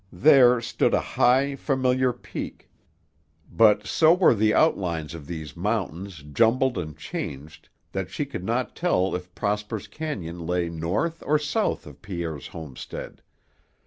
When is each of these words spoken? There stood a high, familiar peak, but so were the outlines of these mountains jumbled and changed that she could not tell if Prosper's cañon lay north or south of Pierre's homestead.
There 0.11 0.59
stood 0.61 0.95
a 0.95 0.99
high, 1.13 1.55
familiar 1.55 2.11
peak, 2.11 2.71
but 3.51 3.85
so 3.85 4.15
were 4.15 4.33
the 4.33 4.51
outlines 4.51 5.13
of 5.13 5.27
these 5.27 5.55
mountains 5.55 6.23
jumbled 6.23 6.75
and 6.79 6.97
changed 6.97 7.69
that 7.91 8.09
she 8.09 8.25
could 8.25 8.43
not 8.43 8.75
tell 8.75 9.13
if 9.13 9.35
Prosper's 9.35 9.87
cañon 9.87 10.49
lay 10.49 10.69
north 10.69 11.21
or 11.23 11.37
south 11.37 11.85
of 11.85 12.01
Pierre's 12.01 12.47
homestead. 12.47 13.21